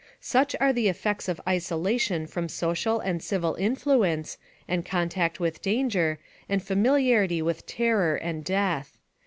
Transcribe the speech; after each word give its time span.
Such 0.19 0.55
are 0.59 0.73
the 0.73 0.87
effects 0.87 1.29
of 1.29 1.39
isolation 1.47 2.25
from 2.25 2.49
social 2.49 2.99
and 2.99 3.21
civil 3.21 3.53
in 3.53 3.75
fluence, 3.75 4.37
and 4.67 4.83
contact 4.83 5.39
with 5.39 5.61
danger, 5.61 6.17
and 6.49 6.63
familiarity 6.63 7.43
with 7.43 7.67
terror 7.67 8.15
and 8.15 8.43
death. 8.43 8.97